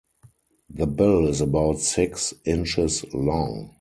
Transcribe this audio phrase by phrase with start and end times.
[0.73, 3.69] The bill is about six inches long.